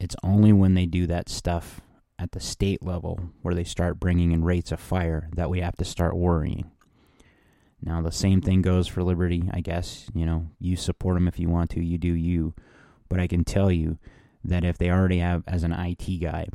It's 0.00 0.16
only 0.22 0.52
when 0.52 0.74
they 0.74 0.86
do 0.86 1.06
that 1.08 1.28
stuff 1.28 1.80
at 2.18 2.32
the 2.32 2.40
state 2.40 2.82
level 2.82 3.30
where 3.42 3.54
they 3.54 3.64
start 3.64 4.00
bringing 4.00 4.32
in 4.32 4.44
rates 4.44 4.72
of 4.72 4.80
fire 4.80 5.28
that 5.34 5.50
we 5.50 5.60
have 5.60 5.76
to 5.76 5.84
start 5.84 6.16
worrying. 6.16 6.70
Now, 7.80 8.00
the 8.00 8.10
same 8.10 8.40
thing 8.40 8.62
goes 8.62 8.88
for 8.88 9.02
Liberty, 9.02 9.48
I 9.52 9.60
guess. 9.60 10.08
You 10.14 10.26
know, 10.26 10.48
you 10.58 10.74
support 10.74 11.16
them 11.16 11.28
if 11.28 11.38
you 11.38 11.48
want 11.48 11.70
to, 11.70 11.84
you 11.84 11.98
do 11.98 12.12
you. 12.12 12.54
But 13.08 13.20
I 13.20 13.26
can 13.26 13.44
tell 13.44 13.70
you 13.70 13.98
that 14.44 14.64
if 14.64 14.78
they 14.78 14.90
already 14.90 15.18
have, 15.18 15.44
as 15.46 15.64
an 15.64 15.72
IT 15.72 16.20
guy, 16.20 16.48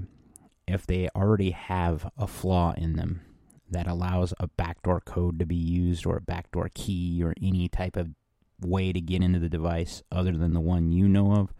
if 0.67 0.85
they 0.85 1.09
already 1.15 1.51
have 1.51 2.09
a 2.17 2.27
flaw 2.27 2.73
in 2.77 2.95
them 2.95 3.21
that 3.69 3.87
allows 3.87 4.33
a 4.39 4.47
backdoor 4.47 5.01
code 5.01 5.39
to 5.39 5.45
be 5.45 5.55
used 5.55 6.05
or 6.05 6.17
a 6.17 6.21
backdoor 6.21 6.69
key 6.73 7.21
or 7.23 7.33
any 7.41 7.67
type 7.67 7.97
of 7.97 8.09
way 8.61 8.93
to 8.93 9.01
get 9.01 9.23
into 9.23 9.39
the 9.39 9.49
device 9.49 10.03
other 10.11 10.31
than 10.31 10.53
the 10.53 10.59
one 10.59 10.91
you 10.91 11.07
know 11.07 11.33
of, 11.33 11.53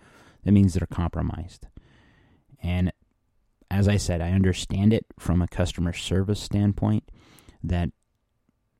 that 0.43 0.51
means 0.51 0.73
they're 0.73 0.87
compromised. 0.87 1.67
And 2.61 2.93
as 3.69 3.87
I 3.87 3.97
said, 3.97 4.21
I 4.21 4.31
understand 4.31 4.93
it 4.93 5.05
from 5.17 5.41
a 5.41 5.47
customer 5.47 5.93
service 5.93 6.39
standpoint 6.39 7.09
that 7.63 7.89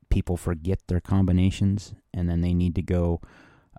people 0.09 0.37
forget 0.37 0.79
their 0.87 1.01
combinations 1.01 1.95
and 2.13 2.29
then 2.29 2.41
they 2.41 2.53
need 2.53 2.75
to 2.75 2.81
go 2.81 3.19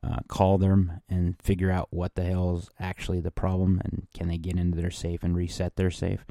uh, 0.04 0.18
call 0.28 0.58
them 0.58 1.00
and 1.08 1.40
figure 1.40 1.70
out 1.70 1.88
what 1.90 2.14
the 2.14 2.25
hell 2.25 2.56
is 2.56 2.68
actually 2.78 3.20
the 3.20 3.30
problem 3.30 3.80
and 3.84 4.06
can 4.12 4.28
they 4.28 4.38
get 4.38 4.56
into 4.56 4.76
their 4.76 4.90
safe 4.90 5.23
and 5.23 5.37
reset 5.37 5.76
their 5.76 5.90
safe. 5.90 6.25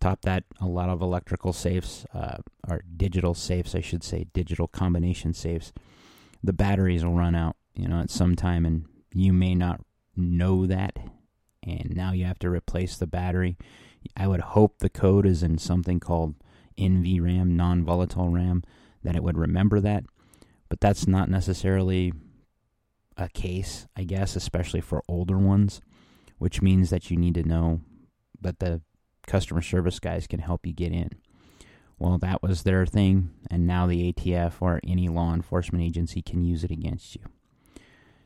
Top 0.00 0.22
that, 0.22 0.44
a 0.60 0.66
lot 0.66 0.88
of 0.88 1.02
electrical 1.02 1.52
safes, 1.52 2.06
uh, 2.14 2.38
or 2.68 2.82
digital 2.96 3.34
safes, 3.34 3.74
I 3.74 3.80
should 3.80 4.02
say, 4.02 4.26
digital 4.32 4.66
combination 4.66 5.34
safes 5.34 5.72
the 6.44 6.52
batteries 6.52 7.04
will 7.04 7.14
run 7.14 7.34
out, 7.34 7.56
you 7.74 7.88
know, 7.88 8.00
at 8.00 8.10
some 8.10 8.36
time, 8.36 8.66
and 8.66 8.84
you 9.14 9.32
may 9.32 9.54
not 9.54 9.80
know 10.14 10.66
that, 10.66 10.98
and 11.62 11.96
now 11.96 12.12
you 12.12 12.26
have 12.26 12.38
to 12.40 12.50
replace 12.50 12.96
the 12.96 13.06
battery. 13.06 13.56
I 14.14 14.26
would 14.26 14.42
hope 14.42 14.78
the 14.78 14.90
code 14.90 15.24
is 15.24 15.42
in 15.42 15.56
something 15.56 15.98
called 15.98 16.34
NVRAM, 16.78 17.48
non 17.48 17.82
volatile 17.82 18.28
RAM, 18.28 18.62
that 19.02 19.16
it 19.16 19.22
would 19.22 19.38
remember 19.38 19.80
that, 19.80 20.04
but 20.68 20.80
that's 20.80 21.06
not 21.06 21.30
necessarily 21.30 22.12
a 23.16 23.28
case, 23.28 23.86
I 23.96 24.04
guess, 24.04 24.36
especially 24.36 24.80
for 24.80 25.02
older 25.08 25.38
ones, 25.38 25.80
which 26.38 26.62
means 26.62 26.90
that 26.90 27.10
you 27.10 27.16
need 27.16 27.34
to 27.34 27.42
know 27.42 27.80
that 28.40 28.58
the 28.58 28.82
customer 29.26 29.62
service 29.62 29.98
guys 29.98 30.26
can 30.26 30.40
help 30.40 30.66
you 30.66 30.72
get 30.72 30.92
in. 30.92 31.10
Well, 31.98 32.18
that 32.18 32.42
was 32.42 32.62
their 32.62 32.86
thing, 32.86 33.30
and 33.50 33.66
now 33.66 33.86
the 33.86 34.12
ATF 34.12 34.54
or 34.60 34.80
any 34.84 35.08
law 35.08 35.32
enforcement 35.32 35.84
agency 35.84 36.22
can 36.22 36.44
use 36.44 36.64
it 36.64 36.70
against 36.70 37.14
you. 37.14 37.22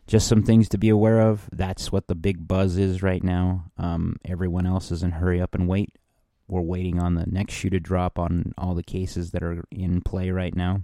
Just 0.06 0.26
some 0.26 0.42
things 0.42 0.70
to 0.70 0.78
be 0.78 0.88
aware 0.88 1.20
of. 1.20 1.48
That's 1.52 1.92
what 1.92 2.08
the 2.08 2.14
big 2.14 2.48
buzz 2.48 2.78
is 2.78 3.02
right 3.02 3.22
now. 3.22 3.66
Um, 3.76 4.16
everyone 4.24 4.66
else 4.66 4.90
is 4.90 5.02
in 5.02 5.12
hurry 5.12 5.40
up 5.40 5.54
and 5.54 5.68
wait. 5.68 5.92
We're 6.48 6.62
waiting 6.62 6.98
on 6.98 7.14
the 7.14 7.26
next 7.26 7.52
shoe 7.52 7.68
to 7.68 7.78
drop 7.78 8.18
on 8.18 8.54
all 8.56 8.74
the 8.74 8.82
cases 8.82 9.32
that 9.32 9.42
are 9.42 9.62
in 9.70 10.00
play 10.00 10.30
right 10.30 10.56
now. 10.56 10.80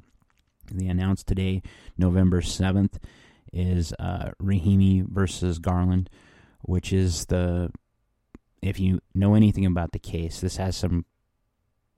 They 0.70 0.86
announced 0.86 1.26
today, 1.26 1.62
November 1.96 2.42
7th, 2.42 2.98
is 3.54 3.94
uh, 3.98 4.32
Rahimi 4.42 5.06
versus 5.08 5.58
Garland, 5.58 6.10
which 6.62 6.92
is 6.92 7.26
the. 7.26 7.70
If 8.60 8.80
you 8.80 9.00
know 9.14 9.34
anything 9.34 9.66
about 9.66 9.92
the 9.92 9.98
case, 9.98 10.40
this 10.40 10.56
has 10.56 10.74
some 10.74 11.04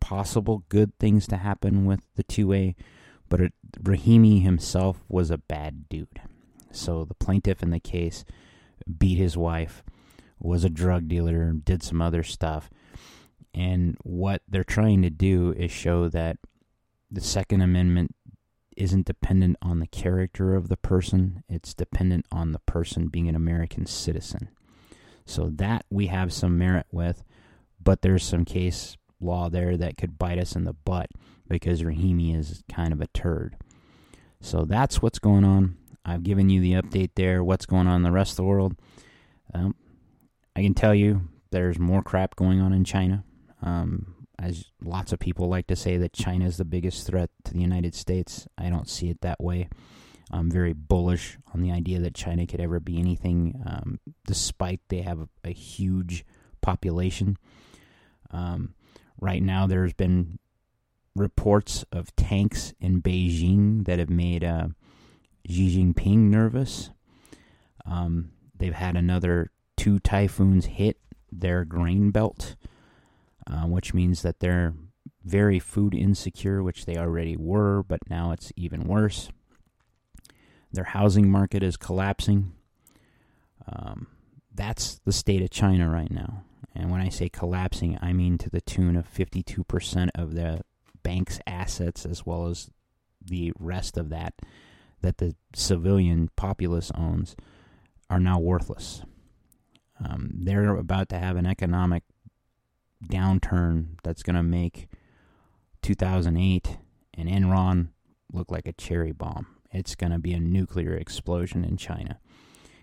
possible 0.01 0.65
good 0.69 0.93
things 0.99 1.27
to 1.29 1.37
happen 1.37 1.87
with 1.87 2.01
the 2.17 2.25
2A, 2.25 2.75
but 3.29 3.41
it, 3.41 3.53
Rahimi 3.81 4.43
himself 4.43 5.05
was 5.09 5.31
a 5.31 5.39
bad 5.39 5.89
dude. 5.89 6.21
So 6.73 7.05
the 7.05 7.15
plaintiff 7.15 7.63
in 7.63 7.71
the 7.71 7.81
case 7.81 8.25
beat 8.99 9.17
his 9.17 9.37
wife, 9.37 9.83
was 10.39 10.65
a 10.65 10.71
drug 10.71 11.09
dealer, 11.09 11.53
did 11.53 11.83
some 11.83 12.03
other 12.03 12.23
stuff. 12.23 12.69
And 13.55 13.97
what 14.03 14.43
they're 14.49 14.65
trying 14.65 15.03
to 15.03 15.11
do 15.11 15.55
is 15.57 15.71
show 15.71 16.09
that 16.11 16.37
the 17.11 17.21
Second 17.21 17.63
Amendment 17.63 18.15
isn't 18.77 19.07
dependent 19.07 19.57
on 19.63 19.81
the 19.81 19.87
character 19.87 20.55
of 20.55 20.69
the 20.69 20.77
person, 20.77 21.43
it's 21.49 21.75
dependent 21.75 22.27
on 22.31 22.53
the 22.53 22.59
person 22.61 23.09
being 23.09 23.29
an 23.29 23.37
American 23.37 23.87
citizen. 23.87 24.49
So 25.25 25.51
that 25.55 25.85
we 25.91 26.07
have 26.07 26.33
some 26.33 26.57
merit 26.57 26.87
with, 26.93 27.25
but 27.83 28.03
there's 28.03 28.25
some 28.25 28.45
case 28.45 28.97
law 29.21 29.49
there 29.49 29.77
that 29.77 29.97
could 29.97 30.19
bite 30.19 30.39
us 30.39 30.55
in 30.55 30.65
the 30.65 30.73
butt 30.73 31.09
because 31.49 31.83
Rahimi 31.83 32.37
is 32.39 32.63
kind 32.71 32.93
of 32.93 33.01
a 33.01 33.07
turd. 33.09 33.57
So 34.41 34.65
that's 34.65 35.01
what's 35.03 35.19
going 35.19 35.45
on. 35.45 35.77
I've 36.05 36.23
given 36.23 36.49
you 36.51 36.61
the 36.61 36.75
update 36.75 37.11
there. 37.17 37.43
What's 37.43 37.67
going 37.67 37.87
on 37.87 37.97
in 37.97 38.03
the 38.03 38.13
rest 38.13 38.33
of 38.33 38.37
the 38.37 38.45
world? 38.45 38.77
Um, 39.53 39.75
I 40.55 40.63
can 40.63 40.75
tell 40.75 40.95
you 40.95 41.29
there's 41.51 41.79
more 41.79 42.03
crap 42.03 42.37
going 42.37 42.61
on 42.61 42.73
in 42.73 42.85
China. 42.85 43.25
Um, 43.63 44.15
as 44.39 44.67
lots 44.83 45.13
of 45.13 45.19
people 45.19 45.49
like 45.49 45.67
to 45.69 45.77
say 45.77 45.97
that 45.97 46.13
China 46.13 46.47
is 46.47 46.57
the 46.57 46.65
biggest 46.65 47.07
threat 47.07 47.31
to 47.45 47.53
the 47.53 47.61
United 47.61 47.95
States, 47.95 48.47
I 48.59 48.71
don't 48.71 48.89
see 48.89 49.09
it 49.09 49.21
that 49.23 49.41
way. 49.41 49.69
I'm 50.31 50.51
very 50.51 50.73
bullish 50.73 51.39
on 51.55 51.63
the 51.63 51.71
idea 51.71 52.01
that 52.01 52.15
China 52.15 52.47
could 52.47 52.61
ever 52.61 52.81
be 52.81 52.99
anything, 52.99 53.63
um, 53.65 54.01
despite 54.27 54.81
they 54.89 55.03
have 55.03 55.21
a, 55.21 55.29
a 55.45 55.53
huge 55.53 56.25
population. 56.61 57.37
Um, 58.31 58.75
Right 59.21 59.43
now, 59.43 59.67
there's 59.67 59.95
been 59.95 60.39
reports 61.15 61.85
of 61.91 62.15
tanks 62.17 62.75
in 62.81 63.01
Beijing 63.01 63.87
that 63.87 63.99
have 63.99 64.11
made 64.11 64.45
uh, 64.45 64.69
Xi 65.49 65.79
Jinping 65.79 66.29
nervous. 66.29 66.91
Um, 67.87 68.33
they've 68.55 68.75
had 68.75 68.97
another 68.97 69.51
two 69.77 69.99
typhoons 70.01 70.67
hit 70.67 70.99
their 71.33 71.65
grain 71.65 72.11
belt, 72.11 72.57
uh, 73.51 73.67
which 73.67 73.95
means 73.95 74.23
that 74.23 74.41
they're 74.41 74.75
very 75.25 75.59
food 75.59 75.95
insecure, 75.95 76.63
which 76.63 76.87
they 76.87 76.97
already 76.97 77.37
were, 77.37 77.83
but 77.83 78.01
now 78.09 78.33
it's 78.33 78.53
even 78.57 78.85
worse. 78.85 79.29
Their 80.73 80.85
housing 80.85 81.31
market 81.31 81.63
is 81.63 81.77
collapsing. 81.77 82.53
Um, 83.71 84.09
that's 84.55 85.01
the 85.05 85.13
state 85.13 85.43
of 85.43 85.51
China 85.51 85.91
right 85.91 86.11
now. 86.11 86.45
And 86.75 86.91
when 86.91 87.01
I 87.01 87.09
say 87.09 87.29
collapsing, 87.29 87.99
I 88.01 88.13
mean 88.13 88.39
to 88.39 88.51
the 88.51 88.61
tune 88.61 88.97
of 88.97 89.13
52% 89.13 90.11
of 90.15 90.35
the 90.35 90.61
bank's 91.03 91.41
assets, 91.47 92.05
as 92.05 92.27
well 92.27 92.47
as 92.49 92.71
the 93.25 93.53
rest 93.59 93.97
of 93.97 94.11
that 94.11 94.35
that 95.03 95.19
the 95.19 95.35
civilian 95.55 96.31
populace 96.37 96.91
owns, 96.95 97.37
are 98.09 98.21
now 98.21 98.39
worthless. 98.39 99.03
Um, 100.05 100.31
they're 100.33 100.75
about 100.75 101.09
to 101.11 101.19
have 101.19 101.37
an 101.37 101.47
economic 101.47 102.03
downturn 103.05 103.99
that's 104.03 104.23
going 104.23 104.37
to 104.37 104.43
make 104.43 104.89
2008 105.83 106.79
and 107.15 107.29
Enron 107.29 107.89
look 108.33 108.51
like 108.51 108.67
a 108.67 108.73
cherry 108.73 109.13
bomb. 109.13 109.47
It's 109.73 109.95
going 109.95 110.13
to 110.13 110.19
be 110.19 110.33
a 110.33 110.41
nuclear 110.41 110.95
explosion 110.95 111.65
in 111.65 111.77
China. 111.77 112.19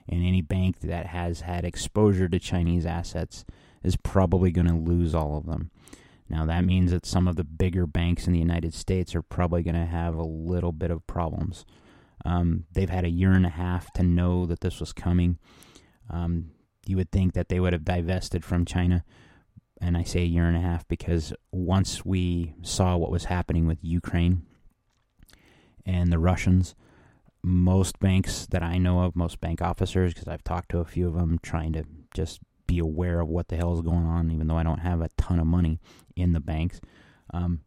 And 0.08 0.26
any 0.26 0.42
bank 0.42 0.82
that 0.82 1.08
has 1.08 1.42
had 1.42 1.64
exposure 1.66 2.28
to 2.28 2.40
Chinese 2.40 2.86
assets 2.86 3.46
is 3.84 3.96
probably 3.96 4.52
going 4.52 4.68
to 4.68 4.76
lose 4.76 5.16
all 5.16 5.38
of 5.38 5.46
them. 5.46 5.72
Now, 6.30 6.46
that 6.46 6.66
means 6.66 6.92
that 6.92 7.06
some 7.06 7.28
of 7.28 7.36
the 7.36 7.44
bigger 7.44 7.86
banks 7.86 8.28
in 8.28 8.34
the 8.34 8.40
United 8.40 8.74
States 8.74 9.14
are 9.16 9.22
probably 9.22 9.62
going 9.62 9.76
to 9.76 9.86
have 9.86 10.16
a 10.16 10.24
little 10.24 10.72
bit 10.72 10.92
of 10.92 11.06
problems. 11.06 11.66
Um, 12.26 12.66
they've 12.72 12.90
had 12.90 13.06
a 13.06 13.10
year 13.10 13.32
and 13.32 13.46
a 13.46 13.50
half 13.50 13.92
to 13.94 14.04
know 14.04 14.46
that 14.46 14.62
this 14.62 14.80
was 14.80 14.94
coming. 14.94 15.38
Um, 16.10 16.52
you 16.86 16.98
would 16.98 17.12
think 17.12 17.34
that 17.34 17.50
they 17.50 17.60
would 17.60 17.74
have 17.74 17.86
divested 17.86 18.44
from 18.44 18.66
China. 18.66 19.04
And 19.82 19.98
I 19.98 20.04
say 20.04 20.22
a 20.22 20.26
year 20.26 20.46
and 20.46 20.56
a 20.56 20.62
half 20.62 20.88
because 20.88 21.34
once 21.52 22.06
we 22.06 22.56
saw 22.62 22.96
what 22.96 23.12
was 23.12 23.26
happening 23.26 23.68
with 23.68 23.84
Ukraine 23.84 24.44
and 25.86 26.12
the 26.12 26.20
Russians, 26.20 26.76
most 27.44 28.00
banks 28.00 28.46
that 28.48 28.64
I 28.64 28.78
know 28.78 29.02
of, 29.02 29.16
most 29.16 29.42
bank 29.42 29.62
officers, 29.62 30.14
because 30.14 30.28
I've 30.28 30.44
talked 30.44 30.70
to 30.70 30.80
a 30.80 30.86
few 30.86 31.08
of 31.08 31.16
them 31.16 31.40
trying 31.42 31.74
to 31.74 31.84
just 32.14 32.40
be 32.66 32.80
aware 32.80 33.20
of 33.20 33.28
what 33.28 33.50
the 33.50 33.58
hell 33.58 33.74
is 33.74 33.82
going 33.82 34.06
on, 34.06 34.32
even 34.32 34.48
though 34.48 34.58
I 34.58 34.64
don't 34.64 34.80
have 34.80 35.02
a 35.02 35.10
ton 35.18 35.40
of 35.40 35.48
money 35.48 35.80
in 36.16 36.34
the 36.34 36.40
banks. 36.40 36.80
Um, 37.34 37.62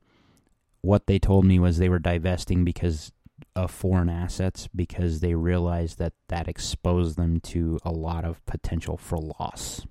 what 0.80 1.06
they 1.06 1.18
told 1.18 1.44
me 1.44 1.58
was 1.58 1.76
they 1.76 1.88
were 1.88 1.98
divesting 1.98 2.64
because 2.64 3.12
of 3.54 3.70
foreign 3.70 4.08
assets 4.08 4.68
because 4.74 5.20
they 5.20 5.34
realized 5.34 5.98
that 5.98 6.14
that 6.28 6.48
exposed 6.48 7.16
them 7.16 7.40
to 7.40 7.78
a 7.84 7.90
lot 7.90 8.24
of 8.24 8.44
potential 8.46 8.96
for 8.96 9.18
loss. 9.18 9.86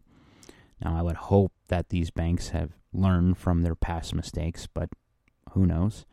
Now, 0.84 0.98
I 0.98 1.02
would 1.02 1.16
hope 1.16 1.52
that 1.68 1.90
these 1.90 2.12
banks 2.12 2.50
have 2.50 2.72
learned 2.94 3.38
from 3.38 3.62
their 3.62 3.76
past 3.76 4.14
mistakes, 4.14 4.68
but 4.72 4.90
who 5.52 5.66
knows? 5.66 6.06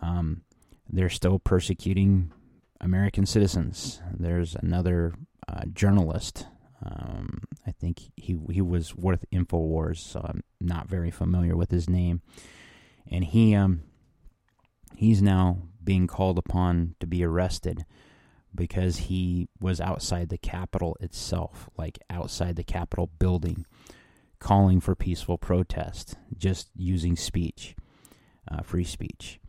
Um, 0.00 0.42
they're 0.88 1.08
still 1.08 1.38
persecuting 1.38 2.32
American 2.80 3.26
citizens. 3.26 4.00
There's 4.12 4.54
another 4.54 5.14
uh, 5.48 5.62
journalist. 5.72 6.46
Um, 6.84 7.44
I 7.66 7.72
think 7.72 8.10
he 8.16 8.38
he 8.50 8.60
was 8.60 8.94
worth 8.94 9.24
Infowars, 9.32 9.98
so 9.98 10.20
I'm 10.22 10.42
not 10.60 10.88
very 10.88 11.10
familiar 11.10 11.56
with 11.56 11.70
his 11.70 11.88
name. 11.88 12.20
And 13.10 13.24
he 13.24 13.54
um 13.54 13.82
he's 14.94 15.22
now 15.22 15.62
being 15.82 16.06
called 16.06 16.38
upon 16.38 16.94
to 17.00 17.06
be 17.06 17.24
arrested 17.24 17.86
because 18.54 18.96
he 18.96 19.48
was 19.60 19.80
outside 19.80 20.28
the 20.28 20.38
Capitol 20.38 20.96
itself, 21.00 21.68
like 21.76 21.98
outside 22.10 22.56
the 22.56 22.64
Capitol 22.64 23.10
building, 23.18 23.66
calling 24.38 24.80
for 24.80 24.94
peaceful 24.94 25.38
protest, 25.38 26.16
just 26.36 26.68
using 26.76 27.16
speech, 27.16 27.74
uh, 28.50 28.62
free 28.62 28.84
speech 28.84 29.40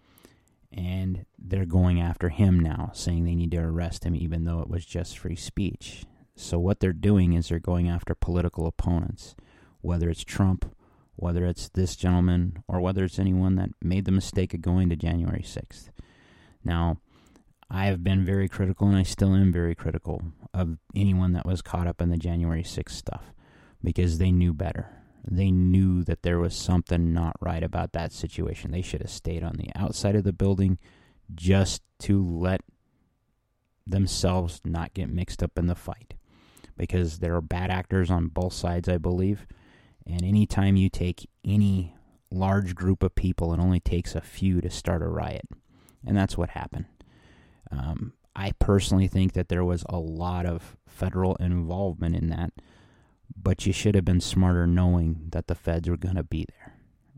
and 0.76 1.26
they're 1.40 1.66
going 1.66 2.02
after 2.02 2.30
him 2.30 2.60
now, 2.60 2.92
saying 2.94 3.24
they 3.24 3.34
need 3.34 3.52
to 3.52 3.58
arrest 3.58 4.04
him, 4.04 4.14
even 4.14 4.44
though 4.44 4.60
it 4.60 4.70
was 4.70 4.86
just 4.86 5.18
free 5.18 5.36
speech. 5.36 6.06
So, 6.36 6.60
what 6.60 6.82
they're 6.82 6.92
doing 6.92 7.34
is 7.34 7.48
they're 7.48 7.60
going 7.60 7.88
after 7.88 8.14
political 8.14 8.68
opponents, 8.68 9.36
whether 9.80 10.10
it's 10.10 10.26
Trump, 10.26 10.76
whether 11.16 11.46
it's 11.46 11.70
this 11.70 11.96
gentleman, 11.96 12.62
or 12.68 12.82
whether 12.82 13.06
it's 13.06 13.20
anyone 13.20 13.56
that 13.56 13.70
made 13.82 14.04
the 14.04 14.12
mistake 14.12 14.54
of 14.54 14.62
going 14.62 14.90
to 14.90 14.98
January 14.98 15.44
6th. 15.44 15.90
Now, 16.62 16.98
I 17.70 17.86
have 17.88 18.04
been 18.04 18.24
very 18.24 18.48
critical, 18.48 18.88
and 18.88 18.98
I 18.98 19.04
still 19.04 19.34
am 19.34 19.52
very 19.52 19.76
critical 19.76 20.22
of 20.54 20.78
anyone 20.96 21.34
that 21.34 21.46
was 21.46 21.62
caught 21.62 21.88
up 21.88 22.02
in 22.02 22.10
the 22.10 22.18
January 22.18 22.64
6th 22.64 22.92
stuff 22.92 23.34
because 23.84 24.18
they 24.18 24.32
knew 24.32 24.54
better 24.54 24.96
they 25.30 25.52
knew 25.52 26.04
that 26.04 26.22
there 26.22 26.40
was 26.40 26.56
something 26.56 27.14
not 27.14 27.36
right 27.40 27.64
about 27.64 27.94
that 27.94 28.14
situation. 28.14 28.72
They 28.72 28.82
should 28.82 29.02
have 29.02 29.10
stayed 29.10 29.44
on 29.44 29.56
the 29.56 29.70
outside 29.76 30.16
of 30.16 30.24
the 30.24 30.34
building 30.34 30.78
just 31.34 31.82
to 32.00 32.24
let 32.24 32.62
themselves 33.88 34.62
not 34.64 34.94
get 34.94 35.10
mixed 35.10 35.42
up 35.42 35.58
in 35.58 35.68
the 35.68 35.76
fight. 35.76 36.14
Because 36.78 37.20
there 37.20 37.36
are 37.36 37.42
bad 37.42 37.72
actors 37.72 38.12
on 38.12 38.28
both 38.28 38.54
sides, 38.54 38.90
I 38.90 38.98
believe. 38.98 39.48
And 40.06 40.24
anytime 40.24 40.76
you 40.76 40.90
take 40.90 41.30
any 41.44 41.96
large 42.30 42.76
group 42.76 43.02
of 43.02 43.16
people, 43.16 43.54
it 43.54 43.60
only 43.60 43.80
takes 43.80 44.14
a 44.14 44.22
few 44.22 44.62
to 44.62 44.70
start 44.70 45.02
a 45.02 45.08
riot. 45.08 45.48
And 46.06 46.16
that's 46.16 46.38
what 46.38 46.50
happened. 46.50 46.86
Um, 47.72 48.14
I 48.36 48.52
personally 48.60 49.08
think 49.08 49.34
that 49.34 49.50
there 49.50 49.64
was 49.64 49.84
a 49.90 49.98
lot 49.98 50.46
of 50.46 50.78
federal 50.88 51.36
involvement 51.36 52.16
in 52.16 52.30
that 52.30 52.52
but 53.36 53.66
you 53.66 53.74
should 53.74 53.96
have 53.96 54.06
been 54.06 54.22
smarter 54.22 54.68
knowing 54.68 55.28
that 55.32 55.48
the 55.48 55.56
feds 55.56 55.90
were 55.90 55.98
going 55.98 56.16
to 56.16 56.24
be 56.24 56.46
there. 56.50 56.74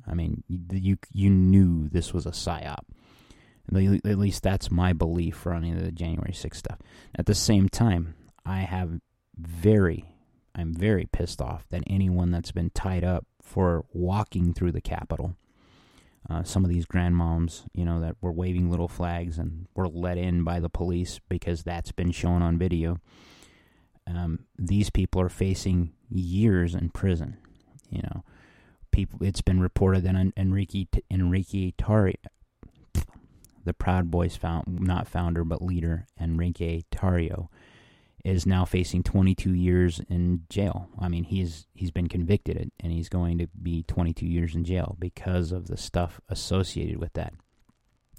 I 0.05 0.13
mean, 0.13 0.43
you 0.47 0.97
you 1.11 1.29
knew 1.29 1.89
this 1.89 2.13
was 2.13 2.25
a 2.25 2.31
psyop. 2.31 2.83
At 3.69 4.17
least 4.17 4.43
that's 4.43 4.71
my 4.71 4.93
belief 4.93 5.45
of 5.45 5.61
the 5.61 5.91
January 5.91 6.31
6th 6.31 6.55
stuff. 6.55 6.79
At 7.13 7.25
the 7.25 7.35
same 7.35 7.67
time, 7.67 8.15
I 8.45 8.59
have 8.59 9.01
very, 9.37 10.05
I'm 10.55 10.73
very 10.73 11.05
pissed 11.11 11.41
off 11.41 11.67
that 11.69 11.83
anyone 11.85 12.31
that's 12.31 12.53
been 12.53 12.69
tied 12.69 13.03
up 13.03 13.25
for 13.41 13.83
walking 13.91 14.53
through 14.53 14.71
the 14.71 14.79
Capitol, 14.79 15.35
uh, 16.29 16.43
some 16.43 16.65
of 16.65 16.69
these 16.69 16.85
grandmoms, 16.85 17.63
you 17.73 17.85
know, 17.85 18.01
that 18.01 18.17
were 18.21 18.31
waving 18.31 18.69
little 18.69 18.87
flags 18.87 19.37
and 19.37 19.67
were 19.75 19.87
let 19.87 20.17
in 20.17 20.43
by 20.43 20.59
the 20.59 20.69
police 20.69 21.19
because 21.29 21.63
that's 21.63 21.91
been 21.91 22.11
shown 22.11 22.41
on 22.41 22.57
video. 22.57 22.97
Um, 24.05 24.45
these 24.57 24.89
people 24.89 25.21
are 25.21 25.29
facing 25.29 25.93
years 26.09 26.75
in 26.75 26.89
prison. 26.89 27.37
You 27.89 28.01
know, 28.01 28.23
people. 28.91 29.19
It's 29.21 29.41
been 29.41 29.61
reported 29.61 30.03
that 30.03 30.33
Enrique 30.35 30.87
Enrique 31.09 31.71
Tarrio, 31.77 32.15
the 33.63 33.73
Proud 33.73 34.11
Boys 34.11 34.35
found 34.35 34.81
not 34.81 35.07
founder 35.07 35.43
but 35.43 35.61
leader 35.61 36.07
Enrique 36.19 36.81
Tarrio, 36.91 37.47
is 38.25 38.45
now 38.45 38.65
facing 38.65 39.03
22 39.03 39.53
years 39.53 40.01
in 40.09 40.43
jail. 40.49 40.89
I 40.99 41.07
mean, 41.07 41.23
he's 41.23 41.67
he's 41.73 41.91
been 41.91 42.07
convicted 42.07 42.71
and 42.79 42.91
he's 42.91 43.09
going 43.09 43.37
to 43.37 43.47
be 43.61 43.83
22 43.83 44.25
years 44.25 44.55
in 44.55 44.63
jail 44.63 44.95
because 44.99 45.51
of 45.51 45.67
the 45.67 45.77
stuff 45.77 46.19
associated 46.29 46.97
with 46.97 47.13
that. 47.13 47.33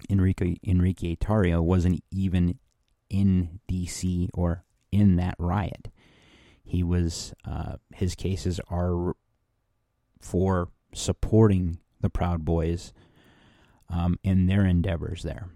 Enrique 0.09 0.57
Enrique 0.65 1.17
Tarrio 1.17 1.61
wasn't 1.61 2.03
even 2.11 2.59
in 3.11 3.61
D.C. 3.67 4.31
or 4.33 4.65
in 4.93 5.17
that 5.17 5.35
riot. 5.39 5.89
He 6.65 6.83
was 6.83 7.35
uh, 7.45 7.77
his 7.95 8.15
cases 8.15 8.61
are 8.71 9.15
for 10.21 10.69
supporting 10.93 11.79
the 12.01 12.11
Proud 12.11 12.45
Boys 12.45 12.93
um, 13.89 14.19
in 14.23 14.47
their 14.47 14.65
endeavors 14.65 15.23
there. 15.23 15.49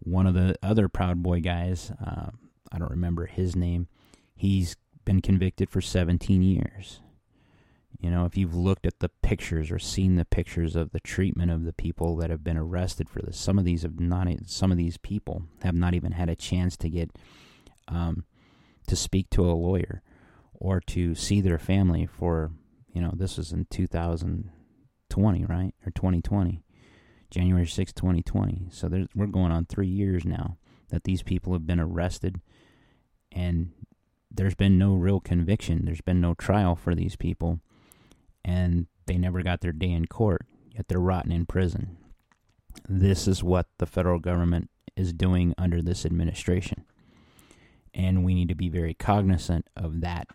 One 0.00 0.26
of 0.26 0.34
the 0.34 0.56
other 0.62 0.88
Proud 0.88 1.22
Boy 1.22 1.40
guys, 1.40 1.92
uh, 2.04 2.30
I 2.72 2.78
don't 2.78 2.90
remember 2.90 3.26
his 3.26 3.54
name, 3.54 3.88
he's 4.34 4.76
been 5.04 5.20
convicted 5.20 5.68
for 5.68 5.80
17 5.80 6.42
years. 6.42 7.00
You 8.00 8.10
know, 8.10 8.24
if 8.24 8.36
you've 8.36 8.54
looked 8.54 8.86
at 8.86 8.98
the 8.98 9.10
pictures 9.10 9.70
or 9.70 9.78
seen 9.78 10.16
the 10.16 10.24
pictures 10.24 10.74
of 10.74 10.90
the 10.90 11.00
treatment 11.00 11.52
of 11.52 11.64
the 11.64 11.72
people 11.72 12.16
that 12.16 12.30
have 12.30 12.42
been 12.42 12.56
arrested 12.56 13.08
for 13.08 13.22
this, 13.22 13.38
some 13.38 13.58
of 13.58 13.64
these 13.64 13.82
have 13.82 14.00
not. 14.00 14.26
Some 14.46 14.72
of 14.72 14.78
these 14.78 14.96
people 14.96 15.44
have 15.62 15.74
not 15.74 15.94
even 15.94 16.12
had 16.12 16.28
a 16.28 16.34
chance 16.34 16.76
to 16.78 16.88
get 16.88 17.10
um, 17.86 18.24
to 18.88 18.96
speak 18.96 19.30
to 19.30 19.48
a 19.48 19.52
lawyer 19.52 20.02
or 20.52 20.80
to 20.80 21.14
see 21.14 21.40
their 21.40 21.58
family 21.58 22.06
for, 22.06 22.50
you 22.92 23.00
know, 23.00 23.12
this 23.14 23.36
was 23.36 23.52
in 23.52 23.66
2020, 23.66 25.44
right? 25.44 25.74
Or 25.86 25.90
2020, 25.92 26.64
January 27.30 27.66
6, 27.66 27.92
2020. 27.92 28.66
So 28.70 29.06
we're 29.14 29.26
going 29.26 29.52
on 29.52 29.66
three 29.66 29.86
years 29.86 30.24
now 30.24 30.56
that 30.88 31.04
these 31.04 31.22
people 31.22 31.52
have 31.52 31.66
been 31.66 31.80
arrested 31.80 32.40
and 33.34 33.72
there's 34.30 34.54
been 34.54 34.78
no 34.78 34.94
real 34.94 35.20
conviction. 35.20 35.84
There's 35.84 36.00
been 36.00 36.20
no 36.20 36.34
trial 36.34 36.76
for 36.76 36.94
these 36.94 37.16
people, 37.16 37.60
and 38.44 38.86
they 39.06 39.18
never 39.18 39.42
got 39.42 39.60
their 39.60 39.72
day 39.72 39.90
in 39.90 40.06
court, 40.06 40.46
yet 40.70 40.88
they're 40.88 40.98
rotting 40.98 41.32
in 41.32 41.46
prison. 41.46 41.96
This 42.88 43.28
is 43.28 43.42
what 43.42 43.66
the 43.78 43.86
federal 43.86 44.18
government 44.18 44.70
is 44.96 45.12
doing 45.12 45.54
under 45.58 45.82
this 45.82 46.06
administration. 46.06 46.84
And 47.94 48.24
we 48.24 48.34
need 48.34 48.48
to 48.48 48.54
be 48.54 48.68
very 48.68 48.94
cognizant 48.94 49.66
of 49.76 50.00
that 50.00 50.28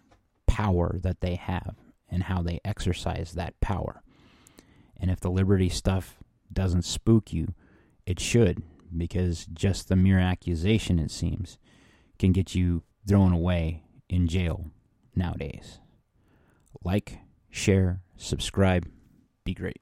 power 0.46 0.98
that 1.02 1.22
they 1.22 1.36
have 1.36 1.76
and 2.10 2.24
how 2.24 2.42
they 2.42 2.60
exercise 2.64 3.34
that 3.34 3.60
power. 3.60 4.02
And 5.00 5.10
if 5.12 5.20
the 5.20 5.32
liberty 5.32 5.70
stuff 5.70 6.18
doesn't 6.52 6.84
spook 6.84 7.34
you, 7.34 7.54
it 8.06 8.20
should, 8.20 8.64
because 8.96 9.46
just 9.46 9.90
the 9.90 9.96
mere 9.96 10.20
accusation, 10.20 11.00
it 11.00 11.12
seems, 11.12 11.58
can 12.18 12.32
get 12.32 12.56
you 12.56 12.84
thrown 13.08 13.32
away 13.32 13.84
in 14.10 14.28
jail 14.28 14.72
nowadays. 15.16 15.80
Like, 16.84 17.20
share, 17.50 18.02
subscribe. 18.18 18.88
Be 19.44 19.54
great. 19.54 19.82